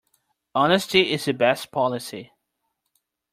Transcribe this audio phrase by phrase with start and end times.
[0.55, 2.31] Honesty is the best policy.